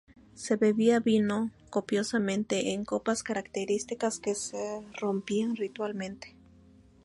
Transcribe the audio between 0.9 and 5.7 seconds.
vino copiosamente, en copas características que se rompían